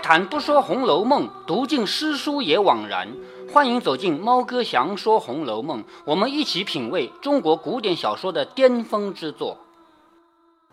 [0.00, 3.08] 谈不说《红楼梦》，读尽诗书也枉然。
[3.52, 9.58] 欢迎走进猫哥祥说《红楼梦》，我们一起品味中国古典小说的巅峰之作。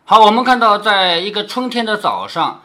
[0.05, 2.61] 好，我们看到，在一个春天的早上，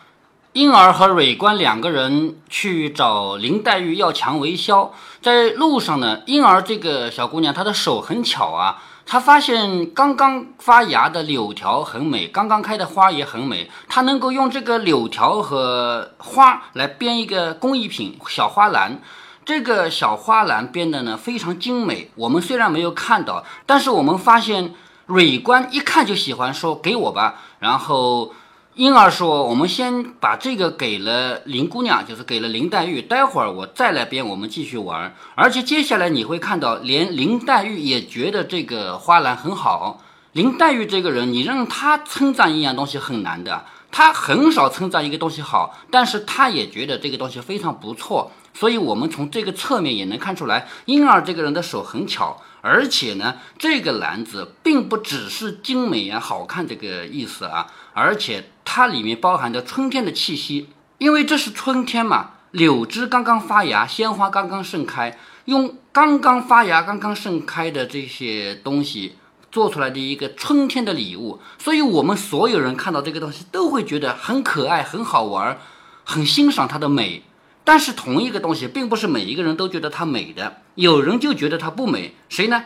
[0.52, 4.92] 婴儿和蕊官两个人去找林黛玉要蔷薇销。
[5.20, 8.82] 在路上呢，婴儿这个小姑娘，她的手很巧啊。
[9.04, 13.70] 他发现刚刚发芽的柳条很美，刚刚开的花也很美。
[13.88, 19.00] 他能够用这个柳条和花来编一个工艺品小花篮，
[19.44, 22.10] 这个小花篮编的呢非常精美。
[22.14, 24.74] 我们虽然没有看到，但是我们发现
[25.06, 28.32] 蕊官一看就喜欢，说给我吧，然后。
[28.74, 33.02] 婴儿说：“我们先把这个给了林姑娘，就是给了林黛玉。
[33.02, 35.14] 待会儿我再来编，我们继续玩。
[35.34, 40.00] 而且接下来你会看到，连林黛玉也觉得这个花篮很好。
[40.32, 48.32] 林黛玉这个人，你让她称赞一样东西很难的，她很少称赞一个东西好，但是她也觉得这个东西非常不错。
[48.54, 52.42] 所以，我们从这个侧面也能看出来，婴儿这个人的手很巧。
[52.60, 69.16] 而且呢，这个篮子并不只是精美呀、好看这个意思啊，而且。”它里面包含着春天的气息，因为这是春天嘛，柳枝刚刚发芽，鲜花刚刚盛开，用刚刚发芽、刚刚盛开的这些东西
[69.50, 75.58] 做出来的一个春天的礼物，所以我们所有人看到这个东西都会觉得很可爱、很好玩、
[76.04, 77.24] 很欣赏它的美。
[77.64, 82.64] 但是同一个东西，并不是每一个人都觉得它美的，有人就觉得它不美，谁呢？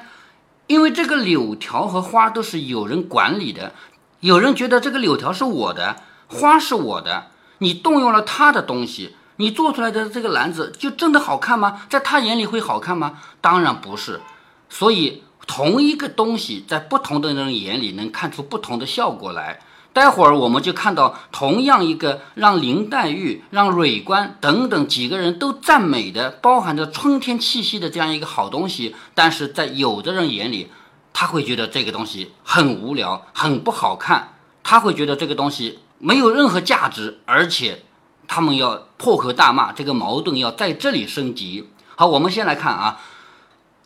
[0.67, 3.73] 因为这个柳条和花都是有人管理的。
[4.21, 7.27] 有人觉得这个柳条是我的，花是我的，
[7.59, 11.83] 你动用了他的东西，你做出来的这个篮子就真的好看吗？
[11.89, 13.21] 在他眼里会好看吗？
[13.41, 14.21] 当然不是。
[14.69, 19.61] 所以同一个东西在不同的人眼里能看出不同的效果来。
[19.97, 30.69] 待会儿我们就看到，同样一个让林黛玉、让蕊官等等几个人都赞美的、包含着春天气息的这样一个好东西，但是在有的人眼里。
[31.15, 34.35] 他会觉得这个东西很无聊，很不好看。
[34.63, 37.83] 他会觉得这个东西没有任何价值，而且
[38.29, 41.71] 他们要破口大骂，这个矛盾要在这里升级。
[41.95, 43.01] 好，我们先来看啊，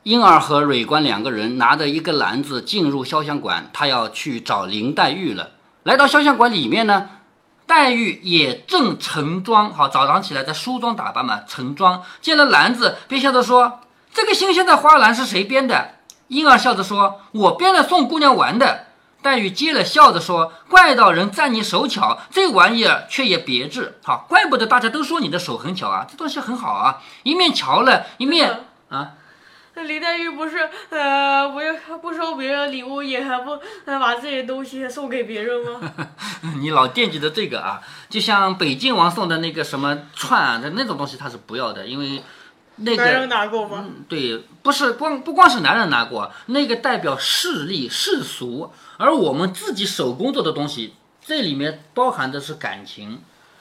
[0.02, 5.50] 婴儿和蕊官两个人拿着一个篮子进入潇湘馆，他要去找林黛玉了。
[5.82, 7.08] 来到肖像馆里面呢，
[7.66, 13.80] 黛玉也正盛装，好，早上起来在梳妆打扮嘛，盛装见了篮子，便笑着说
[14.12, 15.94] ：“这个新鲜的花篮是谁编的？”
[16.28, 18.86] 婴儿笑着说：“我编了送姑娘玩的。”
[19.22, 23.98] 黛玉接了笑着说：“怪道人赞你手巧，这玩意儿却也别致。
[24.02, 27.02] 好，怪不得大家都说你的手很巧啊，这东西很好啊。
[27.22, 29.12] 一面瞧了一面啊。
[29.74, 35.92] 那林黛玉不是呃，不要不收别人礼物，也还不把自己的东西送给别人吗？
[36.60, 42.22] 你老惦记着这个啊，就像北晋王送的那个什么串啊那种东西，他是不要的，因为。
[42.82, 43.84] 那个，男人拿过吗？
[44.08, 53.20] 对，不是光不光是男人拿过，那个代表势力世俗，而我们自己手工做的东西，这里面包含的是感情，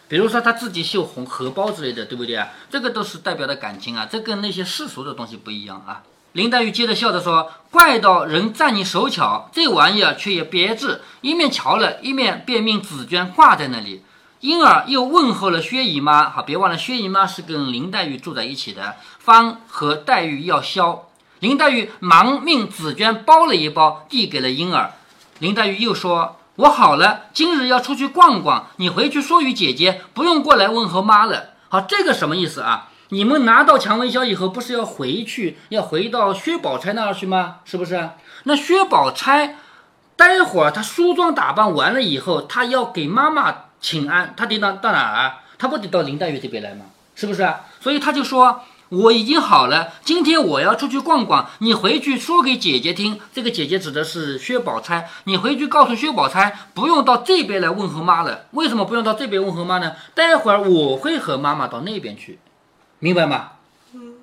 [0.09, 2.49] 比如说他自己绣红荷包之类的，对不对啊？
[2.69, 6.01] 这个都是代表的感情啊，这跟那些世俗的东西不一样啊。
[6.33, 14.03] 林黛玉接着笑着说：“怪道人赞你手巧，这玩意儿却也别致，一面瞧了一面便命紫鹃挂在那里。”
[14.41, 21.09] 因而又问候了薛姨妈，好，别忘了薛姨妈是跟林黛玉住在一起的，方和黛玉要消。
[21.39, 24.93] 林黛玉忙命紫鹃包了一包，递给了婴儿。
[25.39, 32.89] 林黛玉又说：“我好了，今日要出去逛逛，你回去说与姐姐，不用过来问候妈了。”好，这个什么意思啊？
[33.11, 37.59] 你们拿到蔷薇销以后，不是要回去，要回到薛宝钗那儿去吗？
[37.63, 38.09] 是不是？
[38.43, 39.55] 那薛宝钗
[40.17, 43.55] 待会儿她梳妆打扮完了以后，她要给妈妈。
[43.79, 45.35] 请安，她得到到哪儿？
[45.57, 46.87] 她不得到林黛玉这边来吗？
[47.15, 47.49] 是不是？
[47.79, 53.19] 所以他就说我已经好了，今天我要出去逛逛，你回去说给姐姐听。
[53.31, 58.45] 这个姐姐指的是薛宝钗，你回去告诉薛宝钗，不用到这边来问候妈了。
[58.51, 59.93] 为什么不用到这边问候妈呢？
[60.15, 62.39] 待会儿我会和妈妈到那边去，
[62.97, 63.51] 明白吗？
[63.93, 64.15] 嗯，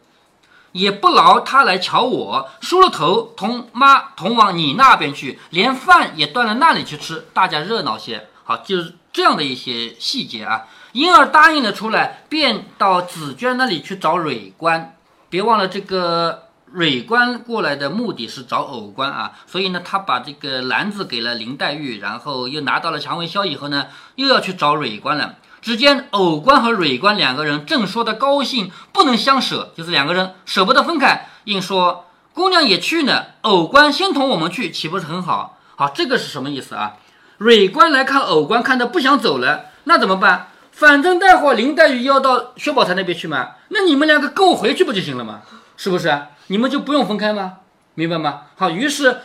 [0.72, 8.26] 也不劳她来瞧我，梳了头同妈同往你那边去，连饭也端到那里去吃，大家热闹些。
[8.42, 10.64] 好，就是这样的一些细节啊。
[10.96, 14.96] 婴儿答应了出来，便到紫娟那里去找蕊官。
[15.28, 19.32] 别忘了，这个蕊官过来的目的是找藕官啊。
[19.46, 25.34] 所以呢，他把这个篮子给了林黛玉，然后又拿到了蔷薇销以后呢，又要去找蕊官了。
[25.60, 33.26] 只见藕官和蕊官两个人正说的高兴，不能相舍，就是两个人舍不得分开，硬说姑娘也去呢。
[33.42, 35.58] 藕官先同我们去，岂不是很好？
[35.76, 36.94] 好，这个是什么意思啊？
[37.36, 40.48] 蕊官来看藕官，看的不想走了，那怎么办？
[40.76, 45.40] 反正待会林黛玉要到薛宝钗那边去嘛，那你们两个跟我回去不就行了吗？
[45.78, 46.26] 是不是？
[46.48, 47.60] 你们就不用分开吗？
[47.94, 48.42] 明白吗？
[48.56, 49.22] 好，于是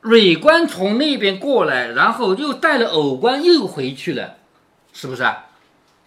[0.00, 4.38] 蕊官从那边过来，然后又带了藕官又回去了，
[4.92, 5.44] 是不是啊？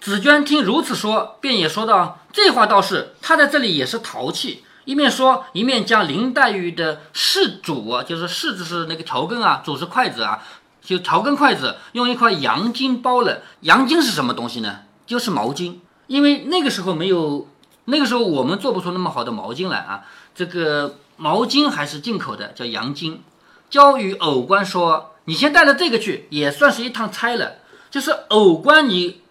[0.01, 10.44] 紫娟听如此说，便也说道：“这话倒是，他在这里也是淘气。”一面说，一面将林黛玉的饰主，就是饰子是那个条根啊，主是筷子啊，
[10.83, 13.41] 就条根筷子用一块羊筋包了。
[13.62, 14.81] 羊筋是什么东西呢？
[15.06, 15.75] 就是毛巾，
[16.07, 17.47] 因为那个时候没有，
[17.85, 20.06] 那个时候我们做不出那么好的毛巾来啊。
[20.35, 23.21] 这个毛巾还是进口的，叫羊筋。
[23.69, 27.53] 交与藕官说：“你先带了这个去，也算是一趟差了。
[27.89, 29.21] 就是藕官你。”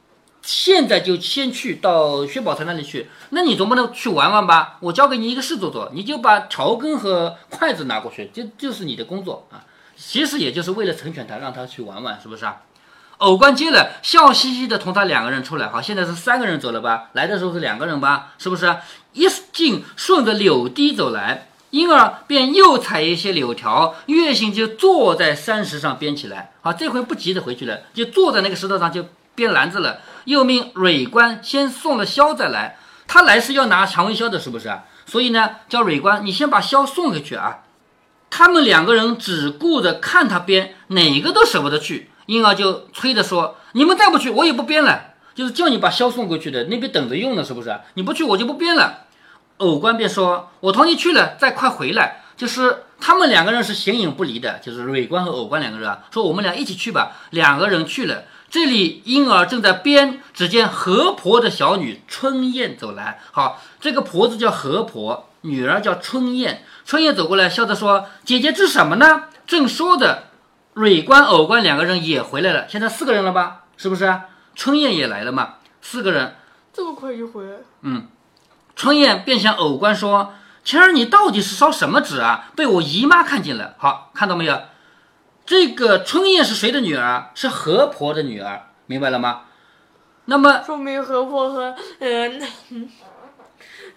[0.45, 4.77] 现在就先去到薛宝钗那里去，那你总不能去玩玩吧？
[4.81, 9.63] 我交给你一个事做做，你就把调羹和筷子拿过去，就就是你的工作啊。
[10.05, 12.57] 其实也就是为了成全他，让他去玩玩，是不是啊？
[13.19, 15.69] 偶官接了，笑嘻嘻的同他两个人出来。
[15.69, 17.05] 好，现在是三个人走了吧？
[17.13, 18.33] 来的时候是两个人吧？
[18.37, 18.77] 是不是？
[19.13, 26.51] 一进顺着柳堤走来，因而便又采一些柳条，月星就坐在山石上编起来。
[26.63, 29.07] 好，这回不急着回去了，就坐在那个石头上就
[29.37, 30.01] 编篮子了。
[30.25, 32.77] 又命蕊官先送了箫再来，
[33.07, 34.77] 他来是要拿蔷薇箫的，是不是？
[35.07, 37.62] 所以呢，叫蕊官你先把箫送回去啊。
[38.35, 47.79] 他们两个人只顾着看他编，哪个都舍不得去，婴儿就催着说：“你们再不去，我也不编了。”就是叫你把箫送过去的，那边等着用呢，是不是？
[47.93, 49.01] 你不去，我就不编了。
[49.59, 57.13] 偶官便说：“我同意去了，再快回来。”就是他们两个人是形影不离的，就是蕊官和偶官两个人啊，说我们俩一起去吧。
[57.31, 58.25] 两个人去了。
[58.49, 63.21] 这里婴儿正在编，只见河婆的小女春燕走来。
[63.31, 66.65] 好，这个婆子叫河婆，女儿叫春燕。
[66.85, 70.25] 春燕走过来，笑着说：“姐姐织什么呢？”正说着，
[70.75, 72.67] 蕊官、藕官两个人也回来了。
[72.69, 73.65] 现在四个人了吧？
[73.77, 74.21] 是不是？
[74.55, 75.55] 春燕也来了嘛？
[75.81, 76.35] 四个人，
[76.73, 77.59] 这么快就回来？
[77.83, 78.09] 嗯。
[78.75, 80.35] 春燕便向藕官说
[80.65, 82.51] ：“晴儿，你到底是烧什么纸啊？
[82.57, 83.75] 被我姨妈看见了。
[83.79, 84.61] 好，看到没有？”
[85.45, 87.31] 这个春燕是谁的女儿？
[87.35, 89.43] 是河婆的女儿，明白了吗？
[90.27, 92.47] 那么说明河婆和呃那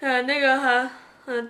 [0.00, 0.90] 呃那个还
[1.26, 1.48] 嗯，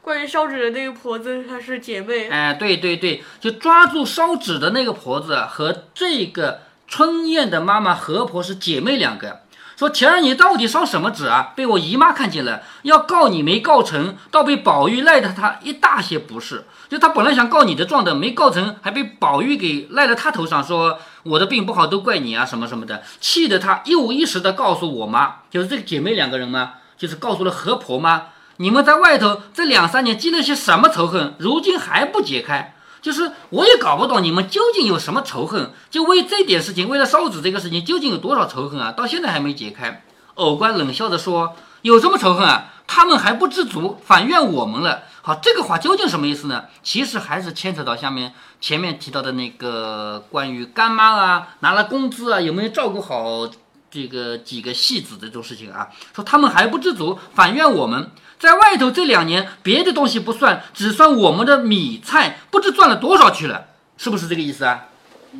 [0.00, 2.28] 关于烧纸的那个婆子她是姐妹。
[2.28, 9.42] 哎，对对对，就抓住烧纸的那个婆子和这个春燕的妈妈何婆是姐妹两个。
[9.76, 11.52] 说晴儿，你到底烧什么纸啊？
[11.54, 16.64] 被我姨妈看见了，要告你没告成，倒被宝玉赖的他一大些不是。
[16.88, 26.76] 就他本来想告你的状的，没告成，还被宝玉给赖在他头上，说我的病不好都怪你啊，什么什么的，气得他一五一十的告诉我妈，就是这个姐妹两个人吗？
[26.96, 28.28] 就是告诉了何婆妈，
[28.58, 38.92] 你们在外头这两三年积了些什么仇恨，如今还不解开，就是我也搞不懂你们究竟有什么仇恨，就为这点事情，为了烧纸这个事情，究竟有多少仇恨啊？
[38.92, 40.04] 到现在还没解开。
[40.34, 42.72] 偶官冷笑着说，有什么仇恨啊？
[42.86, 45.02] 他们还不知足，反怨我们了。
[45.22, 46.64] 好，这个话究竟什么意思呢？
[46.82, 53.48] 其实还是牵扯到下面前面提到的那个关于干妈啊，拿了工资啊，有没有照顾好
[53.90, 55.88] 这个几个戏子这种事情啊？
[56.14, 63.66] 说他们还不知足，反怨我们在外头这两年，别的东西不算，只算我们的米菜，不知赚了多少去了，
[63.96, 64.84] 是不是这个意思啊？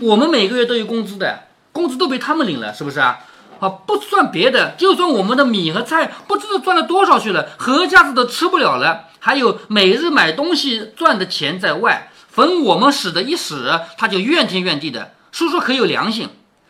[0.00, 3.20] 我们每个月都有工资的，工资都被他们领了，是不是啊？
[3.58, 9.04] 好，不算别的，就算我们的米和菜，不知道赚了多少去了，合家子都吃不了了。
[9.18, 15.12] 还有每日买东西赚的钱在外，逢我们使的一使，他就怨天怨地的。
[15.32, 16.28] 叔叔可有良心？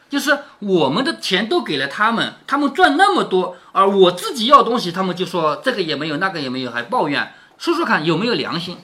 [0.09, 7.33] 就是我们的钱都给了他们，他们赚那么多，而我自己要东西，他们就说这个也没有，那个也没有，还抱怨。
[7.59, 8.79] 说说看有没有良心？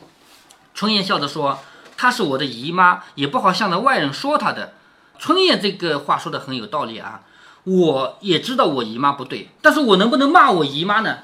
[0.75, 1.59] 春燕笑着说
[1.97, 4.73] ：“她是我的姨妈，也不好向着外人说她的。”
[5.19, 7.21] 春燕这个话说的很有道理啊。
[7.65, 11.19] 我也知道我姨妈不对，但是我能不能骂我姨妈呢？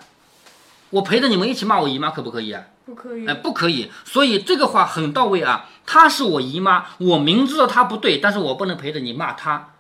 [0.91, 2.63] 我陪着你们一起骂我姨妈可不可以啊？
[2.87, 3.91] 不可以，哎，不可以。
[4.05, 5.67] 所以这个话很到位啊。
[5.85, 9.71] 她是我姨妈，我明知道她不对，但是我不能陪着你骂她，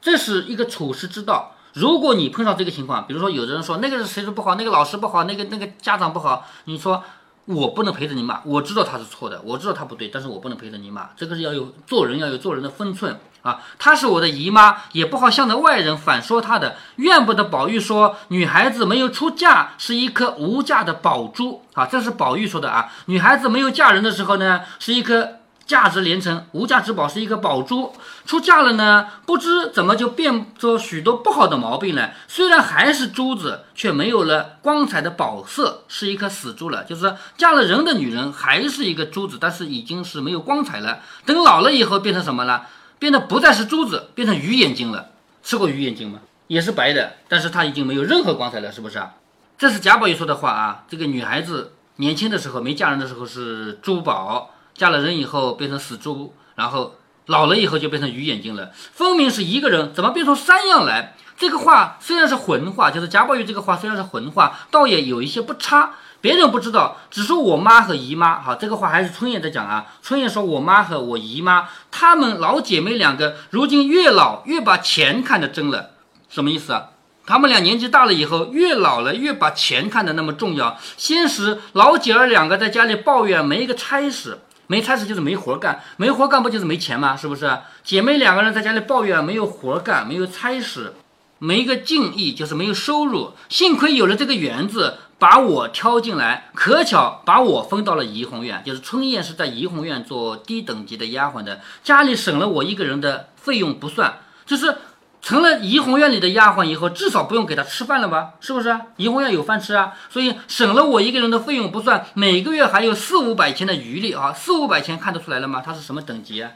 [0.00, 1.54] 这是一个处世之道。
[1.74, 7.02] 如果你碰上这个情况，比如说有的人说那个是谁说不好，那个老师不好，那个那个家长不好，你说。
[7.50, 13.62] 我不能陪着你骂，我知道他是错的，我知道他不对，但是我不能陪着你骂，这个是要有做人要有做人的分寸啊。
[13.78, 16.76] 她是我的姨妈，也不好向着外人反说她的。
[16.96, 22.92] 怨不得宝玉说女孩子没有出嫁是一颗无价的宝珠啊，这是宝玉说的啊。
[23.06, 25.36] 女孩子没有嫁人的时候呢，是一颗。
[25.68, 27.92] 价值连城，无价之宝是一个宝珠。
[28.24, 32.12] 出嫁了呢，不知怎么就变出许多不好的毛病了。
[32.26, 36.82] 虽然还是珠子，却没有了光彩的宝色，是一颗死珠了。
[36.84, 41.00] 就是嫁了人的女人还是一个珠子，但是已经是没有光彩了。
[41.26, 42.66] 等老了以后变成什么了？
[42.98, 45.10] 变得不再是珠子，变成鱼眼睛了。
[45.42, 46.20] 吃过鱼眼睛吗？
[46.46, 49.12] 也是白的，但是它已经没有任何光彩了，是不是啊？
[49.58, 50.84] 这是贾宝玉说的话啊。
[50.88, 56.94] 这个女孩子年轻的时候没嫁人的时候是珠宝，嫁了人以后变成死猪，然后
[57.26, 58.70] 老了以后就变成鱼眼睛了。
[58.94, 61.16] 分明是一个人，怎么变出三样来？
[61.36, 65.94] 这个话虽然是混话，就是贾宝玉这个话虽然是混话，倒也有一些不差。
[66.20, 68.40] 别人不知道，只说我妈和姨妈。
[68.40, 69.86] 好，这个话还是春燕在讲啊。
[70.02, 75.90] 春燕说我妈和我姨妈，她们老姐妹两个，如今越老越把钱看得真了。
[76.28, 76.90] 什么意思啊？
[77.24, 80.78] 他们俩年纪大了以后，越老了越把钱看得那么重要。
[80.96, 84.38] 先时老姐儿两个在家里抱怨没一个差事，
[84.68, 87.16] 没差事就是没活干，没活干不就是没钱吗？
[87.16, 87.58] 是不是？
[87.82, 90.94] 姐妹两个人在家里抱怨没有活干，没有差事，
[91.40, 93.32] 没个敬意，就是没有收入。
[93.48, 94.98] 幸亏有了这个园子。
[95.20, 104.76] 把我挑进来，可巧把我分到了怡红院，就是春燕是在怡红院做低等级的丫鬟的，家里省了我一个人的费用不算，就是
[105.20, 108.34] 成了怡红院里的丫鬟以后，至少不用给她吃饭了吧？
[108.40, 108.78] 是不是？
[108.96, 115.60] 怡红院有饭吃啊，所以省了我一个人的费用不算，每个月还有四五百钱的余力啊，四五百钱看得出来了吗？
[115.64, 116.52] 她是什么等级啊？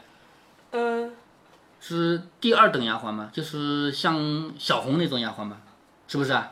[0.71, 1.11] 嗯，
[1.81, 3.29] 是第二等丫鬟吗？
[3.33, 5.57] 就是像小红那种丫鬟吗？
[6.07, 6.51] 是不是啊？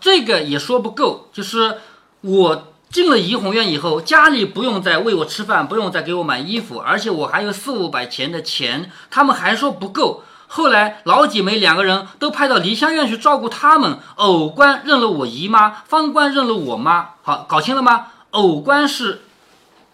[0.00, 1.78] 这个也说不够，就是
[2.20, 10.22] 我进了怡红院以后，家里不用再喂我吃饭，不用再给我买衣服，而且我还有四五百钱的钱，他们还说不够。
[10.54, 13.98] 后来老姐妹两个人都派到梨香院去照顾他们。
[14.16, 17.10] 偶官认了我姨妈，方官认了我妈。
[17.22, 18.08] 好，搞清了吗？
[18.32, 19.22] 偶官是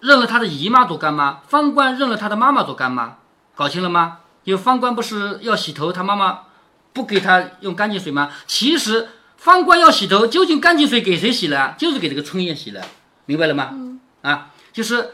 [0.00, 3.18] 认了他的姨妈做干妈，方官认了他的妈妈做干妈。
[3.54, 4.18] 搞清了吗？
[4.42, 6.40] 因为方官不是要洗头，他妈妈
[6.92, 8.30] 不给他用干净水吗？
[8.46, 9.10] 其实。
[9.36, 11.76] 方官要洗头，究竟干净水给谁洗了？
[11.78, 12.84] 就是给这个春燕洗了，
[13.26, 13.70] 明白了吗？
[14.22, 15.10] 啊，就是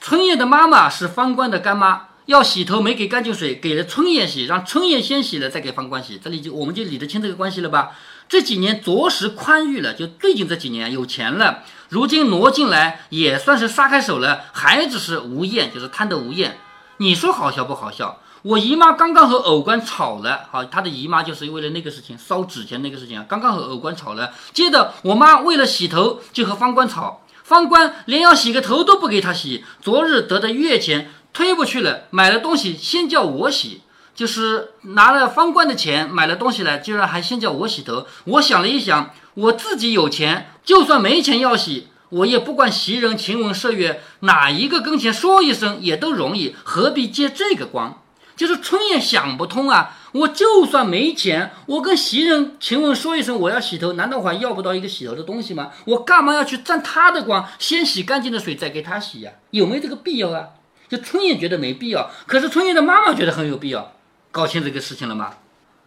[0.00, 7.90] 春燕的妈妈是方官的干妈，要洗头没给干净水，给了春燕洗，让春燕先洗了再给方官洗，这里就我们就理得清这个关系了吧？
[8.28, 16.56] 这几年着实宽裕了，就最近这几年有钱了，如今挪进来也算是撒开手了，孩子是无厌，就是贪得无厌。
[16.98, 18.20] 你说好笑不好笑？
[18.42, 24.32] 我姨妈刚刚和偶官吵了，好，她的姨妈就是为了那个事情烧纸钱那个事情，刚刚和偶官吵了。
[24.52, 29.64] 接着我妈为了洗头就和方官吵，方官连要洗个头都不给她洗。
[29.82, 33.82] 昨日得的月钱推不去了，买了东西先叫我洗，
[34.14, 38.06] 就是拿了方官的钱买了东西来，居然还先叫我洗头。
[38.24, 48.02] 我想了一想，我自己有钱，就算没钱要洗，我也不管袭人、晴雯、麝月哪一个跟前说一声也都容易，何必借这个光？
[48.36, 49.98] 就是春燕想不通啊！
[50.12, 55.70] 我就算没钱，我跟袭人、晴雯说一声我要洗头，难道还要不到一个洗头的东西吗？
[55.84, 57.46] 我干嘛要去沾他的光？
[57.58, 59.30] 先洗干净的水再给他洗呀？
[59.50, 60.48] 有没有这个必要啊？
[60.90, 63.92] 就春燕觉得没必要，可是春燕的妈妈觉得很有必要。
[64.32, 65.34] 搞清这个事情了吗？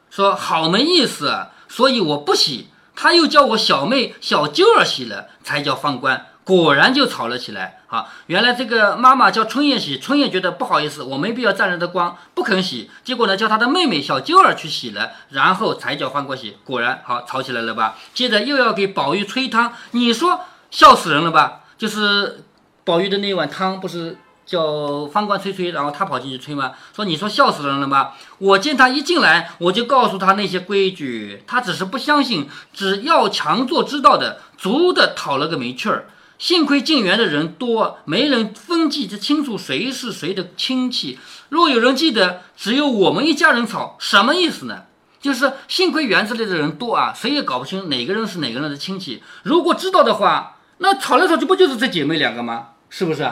[0.10, 2.69] 说好没意思，所以我不洗。
[2.95, 6.27] 他又叫我小妹小舅儿洗了，才叫放官。
[6.43, 7.79] 果然就吵了起来。
[7.88, 12.91] 好，原来这个妈妈叫春燕洗，春燕觉得不好意思，我没必要沾人的光，不肯洗。
[13.03, 16.57] 结果呢，叫她的妹妹小舅儿去洗了，然后才叫方官洗。
[16.63, 17.95] 果然好，吵起来了吧？
[18.13, 21.62] 接着又要给宝玉吹汤，你说笑死人了吧？
[21.77, 22.43] 就是
[22.83, 26.73] 宝玉的那碗汤，不是叫方官吹吹，然后他跑进去吹吗？
[26.95, 28.15] 说你说笑死人了吧？
[28.39, 36.07] 我见他一进来，我就告诉他那些规矩，他只是不相信，只要强做知道的，足的讨了个没趣儿。
[36.39, 41.17] 幸亏进园的人多，没人分记得清楚谁是谁的亲戚。
[41.47, 44.83] 若有人记得，只有我们一家人吵，什么意思呢？
[45.21, 49.23] 就是幸亏园子里的人多啊，谁也搞不清哪个人是哪个人的亲戚。
[49.43, 52.71] 如果知道的话，那吵来吵去不就是这姐妹两个吗？
[52.89, 53.31] 是不是？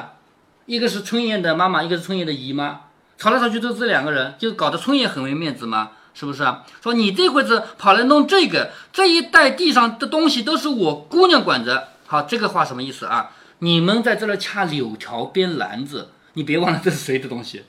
[0.65, 2.81] 一个是春燕的妈妈，一个是春燕的姨妈，
[3.17, 5.91] 吵来吵去都这两个人，就搞得春燕很没面子嘛？
[6.13, 6.63] 是不是啊？
[6.83, 11.89] 说你这会子跑来弄这个，这一带地上的东西都是我姑娘管着。
[12.05, 13.31] 好，这个话什么意思啊？
[13.59, 17.63] 你们在这儿掐柳条编篮子，你别忘了这是谁的东西，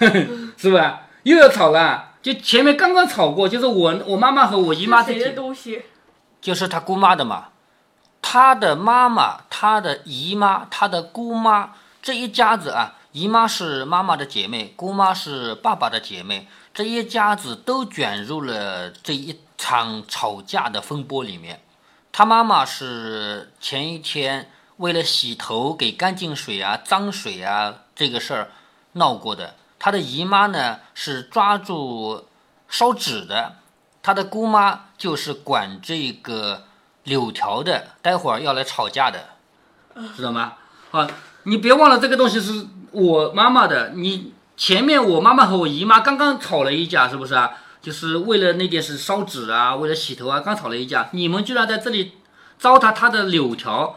[0.56, 1.02] 是吧？
[1.24, 5.82] 又要吵了，就前面刚刚吵过，就是我我妈妈和我姨妈谁的东西，
[6.40, 7.48] 就是他姑妈的嘛，
[8.22, 11.72] 他的妈妈、他的姨妈、他的姑妈
[12.08, 21.60] 这一家子啊，姨妈是妈妈的姐妹，姑妈是爸爸的姐妹，这一家子都卷入了这一场吵架的风波里面。
[22.10, 28.52] 他妈妈是前一天为了洗头给干净水啊、脏水啊这个事儿
[28.92, 29.56] 闹过的。
[29.78, 32.26] 他的姨妈呢是抓住
[32.70, 33.56] 烧纸的，
[34.02, 36.64] 他的姑妈就是管这个
[37.02, 39.28] 柳条的，待会儿要来吵架的，
[40.16, 40.54] 知道吗？
[40.90, 41.06] 啊，
[41.48, 43.92] 你别忘了这个东西是我妈妈的。
[43.94, 47.50] 你前面我妈妈和我姨妈刚刚吵了一架，是不是啊？
[47.80, 52.12] 就是为了那件事烧纸啊，为了洗头啊，刚吵了一架，你们居然在这里
[52.58, 53.96] 糟蹋她的柳条。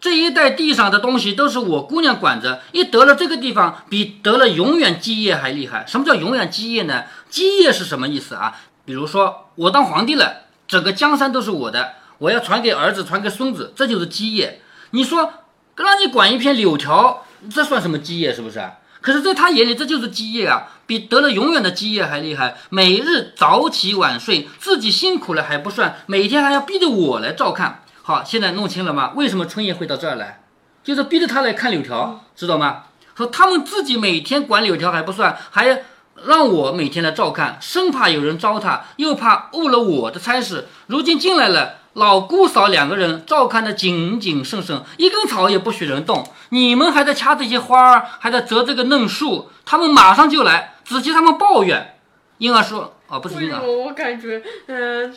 [0.00, 5.84] 这一带地上的东西都是我姑娘管着，一得了这个地方，比得了永远基业还厉害。
[5.86, 7.04] 什么叫永远基业呢？
[7.28, 8.56] 基业是什么意思啊？
[8.84, 14.60] 比如说我当皇帝了，整个江山都是我的，我要传给儿子，传给孙子，这就是基业。
[14.90, 15.32] 你说
[15.76, 18.32] 让你管一片柳条，这算什么基业？
[18.34, 18.62] 是不是？
[19.00, 22.56] 可是，在他眼里，这就是基业啊，比得了永远的基业还厉害。
[22.70, 27.82] 每日早起晚睡，自己辛苦了还不算，每天还要逼着我来照看。
[28.02, 29.12] 好，现在弄清了吗？
[29.16, 30.42] 为什么春叶会到这儿来？
[30.84, 32.84] 就是逼着他来看柳条，知道吗？
[33.16, 35.82] 说他们自己每天管柳条还不算，还
[36.24, 40.68] 让我每天来照看，生怕有人糟蹋，又怕误了我的差事。
[40.86, 46.26] 如今进来了，老姑嫂两个人照看得谨谨慎慎，一根草也不许人动。
[46.50, 50.74] 你们还在掐这些花儿，还在折这个嫩树，他们马上就来。
[50.84, 51.96] 只听他们抱怨，
[52.38, 55.14] 婴儿说：“哦，不是婴儿，我我感觉，嗯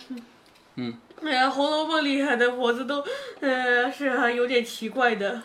[0.75, 0.93] 嗯。”
[1.25, 3.03] 哎呀，《红楼梦》里的脖子都，
[3.39, 5.41] 呃，是有点奇怪的。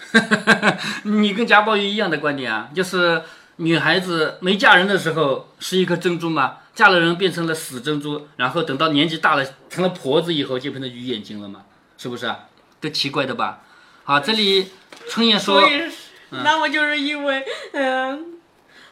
[1.05, 3.23] 你跟贾宝玉一样的观点啊，就是
[3.57, 11.61] 女孩子没嫁人的时候是一颗珍珠嘛，嫁了人变成了死珍珠，然后等到年纪大了成了婆子以后就变成鱼眼睛了嘛，
[11.99, 12.47] 是不是啊？
[12.81, 13.61] 都奇怪的吧？
[14.05, 14.71] 好，这里
[15.07, 15.63] 春燕说，
[16.31, 17.45] 那我就是因为，
[17.75, 18.39] 嗯。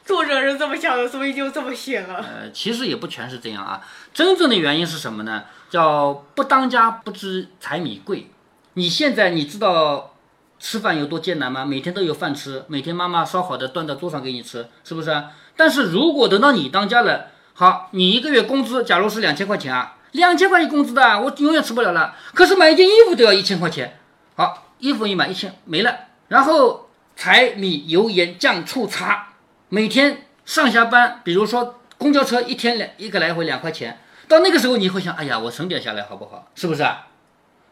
[0.04, 2.16] 作者是这么想的，所以就这么写了。
[2.16, 3.82] 呃，其实也不全是这样啊。
[4.12, 5.44] 真正的原因是什么呢？
[5.70, 8.30] 叫不当家不知柴米贵。
[8.74, 10.14] 你现在你知道
[10.58, 11.64] 吃饭有多艰难吗？
[11.64, 15.24] 每天都有饭吃，每天妈妈烧好的端到桌上给你吃，是不是？
[15.56, 22.14] 但是如果等到你当家了，好，你一个月工资假如是两千块钱啊，两千块钱工资的，我永远吃不了了。
[22.32, 23.98] 可是买一件衣服都要一千块钱，
[24.36, 25.92] 好，衣服一买一千没了，
[26.28, 29.30] 然后柴米油盐酱醋茶。
[29.70, 36.48] 每天上下班，比如说公交车一天两一个来回两块钱，到那个时候你会想，哎呀，我省点下来好不好？
[36.54, 37.08] 是不是啊？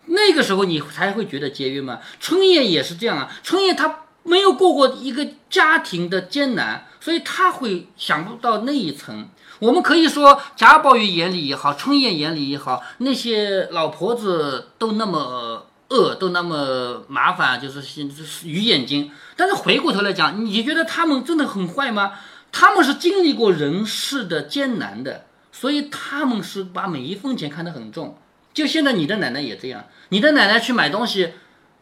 [0.07, 2.01] 那个时候你才会觉得节约嘛。
[2.19, 9.29] 春燕也是这样啊，春燕她没有过过一个家庭的艰难，所以她会想不到那一层。
[9.59, 19.11] 我们可以说贾宝玉眼里也好，春燕眼里也好，那些老婆子都那么恶，都那么麻烦，就是是鱼眼睛。
[19.37, 22.13] 但是回过头来讲，你觉得他们真的很坏吗？
[22.53, 28.17] 他们是经历过人世的艰难的，所以他们是把每一分钱看得很重。
[28.55, 31.33] 就现在你的奶奶也这样，你的奶奶去买东西，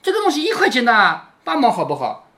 [0.03, 2.29] 这个东西一块钱的八毛好不好？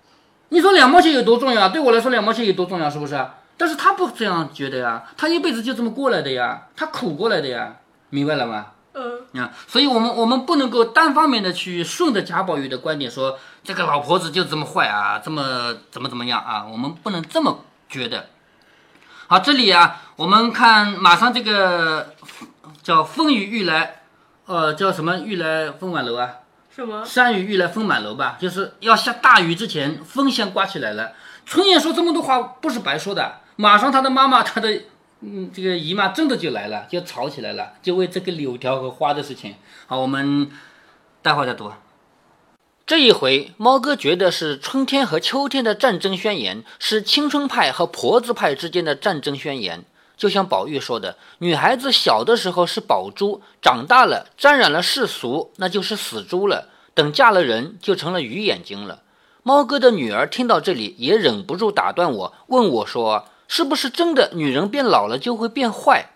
[0.51, 1.71] 你说两毛钱有多重要？
[1.71, 2.89] 对我来说两毛钱有多重要？
[2.91, 3.15] 是不是？
[3.57, 7.77] 但是他不这样觉得呀，他一辈子就这么过来的呀，他苦过来的呀，
[8.11, 8.67] 明白了吗？
[8.93, 18.27] 嗯啊，所以我们我们不能够单方面的去顺着贾宝玉的观点说这个老婆子就这么坏啊，这么怎么怎么样啊，我们不能这么觉得。
[19.27, 22.15] 好，这里啊，我们看马上这个
[22.83, 24.03] 叫风雨欲来，
[24.47, 26.31] 呃，叫什么欲来风满楼啊？
[26.71, 27.05] 什么？
[27.05, 31.13] 山雨欲来风满楼吧，就是要下大雨之前，风先刮起来了。
[31.45, 34.83] 春燕说这么多话不是白说的，马上他的妈妈他的。
[35.21, 39.55] 嗯，这个姨妈真的就来了，就吵起来了，就为这个柳条和花的事情。
[39.87, 40.51] 好，我们
[41.23, 41.73] 待会儿再读。
[42.85, 49.85] 这一回，猫哥觉得是春天和秋天的战争宣言，是青春派和婆子派之间的战争宣言。
[50.19, 56.69] 就像宝玉说的，女孩子小的时候是宝珠，长大了沾染了世俗，那就是死猪了。
[56.93, 59.03] 等嫁了人，就成了鱼眼睛了。
[59.43, 63.25] 猫哥的女儿听到这里，也忍不住打断我，问我说。
[63.49, 66.11] 是不是真的女人变老了就会变坏？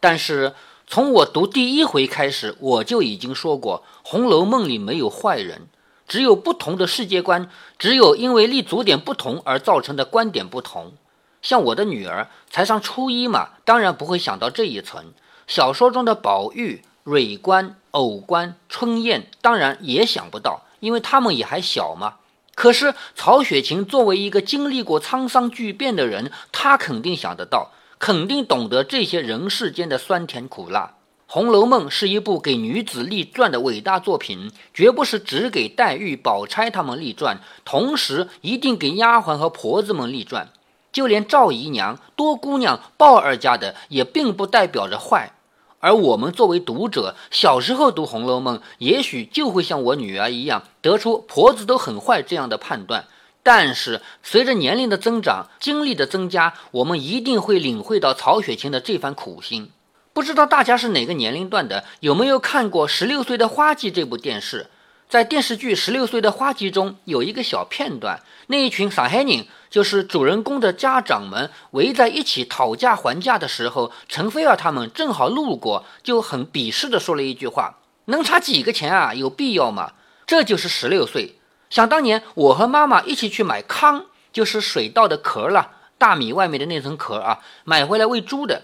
[0.00, 0.54] 但是
[0.86, 5.66] 从我读第一回开始，我就已经说过，《红楼梦》里没有坏人，
[6.06, 10.92] 只有不同的世界观，只有因为立足点不同而造成的观点不同。
[11.42, 15.12] 像我的女儿才上初一嘛，当然不会想到这一层。
[15.46, 22.14] 小说中的宝玉、蕊官、藕官、春燕，当然也想不到，因为他们也还小嘛。
[22.56, 30.94] 可是曹雪芹作为一个经历过沧桑巨变的人，他肯定想得到，肯定懂得这些人世间的酸甜苦辣。
[31.32, 40.48] 《红楼梦》是一部给女子立传的伟大作品，绝不是只给黛玉、宝钗他们立传，同时一定给丫鬟和婆子们立传。
[40.90, 45.35] 就连赵姨娘、多姑娘、鲍二家的，也并不代表着坏。
[45.78, 53.06] 而我们作为读者，小时候读《红楼梦》，也许就会像我女儿一样，得出婆子都很坏这样的判断。
[53.42, 59.70] 但是随着年龄的增长，经历的增加，我们一定会领会到曹雪芹的这番苦心。
[60.12, 64.68] 不知道大家是哪个年龄段的，有没有看过《十六岁的花季》这部电视？
[65.08, 79.14] 在电视剧《十六岁的花季》中有一个小片段，那一群上海人，就是主人公的家长们围在一起讨价还价的时候，陈菲儿他们正好路过，就很鄙视地说了一句话：“能差几个钱啊？
[79.14, 79.92] 有必要吗？”
[80.26, 81.38] 这就是十六岁。
[81.70, 88.62] 想当年，我和妈妈一起去买糠，就是水稻的壳了，大米外面的那层壳啊，买回来喂猪的。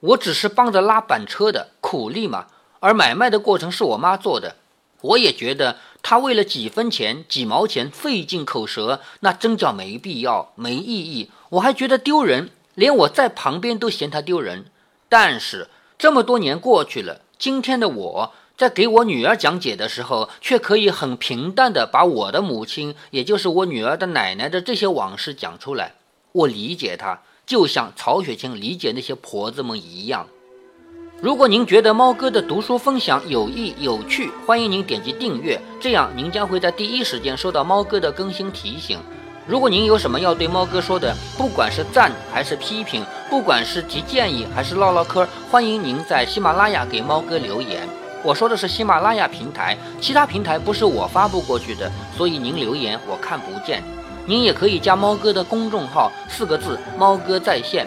[0.00, 2.48] 我只是帮着拉板车的苦力嘛，
[2.80, 4.56] 而买卖的过程是我妈做的。
[5.02, 11.30] 我也觉得他为了几分钱、几毛钱费尽口舌，那真叫没必要、没意义。
[11.50, 14.66] 我还觉得丢人，连我在旁边都嫌他丢人。
[15.08, 25.94] 但是这么多年过去了，今天的我在给我女儿讲解的时候，却可以很平淡的把我的母亲，也就是我女儿的奶奶的这些往事讲出来。
[26.32, 27.22] 我理解她。
[27.46, 30.28] 就像曹雪芹理解那些婆子们一样。
[31.20, 38.98] 如果您觉得猫哥的读书分享有益有趣，欢迎您点击订阅，这样您将会在第一时间收到猫哥的更新提醒。
[39.46, 47.86] 如果您有什么要对猫哥说的，不管是赞还是批评，不管是提建议还是唠唠嗑，欢迎您在喜马拉雅给猫哥留言。
[48.22, 53.82] 我说的是喜马拉雅平台，其他平台不是我发布过去的，所以您留言我看不见。
[54.24, 57.86] 您也可以加猫哥的公众号，四个字“猫哥在线”。